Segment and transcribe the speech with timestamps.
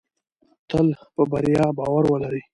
[0.69, 2.41] تل په بریا باور ولرئ.